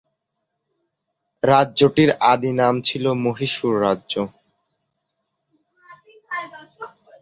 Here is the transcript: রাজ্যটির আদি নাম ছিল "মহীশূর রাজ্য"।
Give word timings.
রাজ্যটির 1.43 2.09
আদি 2.31 2.51
নাম 2.53 2.75
ছিল 2.87 3.05
"মহীশূর 3.23 3.73
রাজ্য"। 3.81 4.13